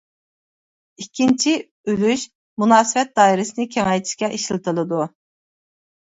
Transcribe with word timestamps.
ئىككىنچى 1.01 1.51
ئۈلۈش، 1.91 2.23
مۇناسىۋەت 2.63 3.11
دائىرىسىنى 3.19 3.65
كېڭەيتىشكە 3.75 4.31
ئىشلىتىلىدۇ. 4.39 5.03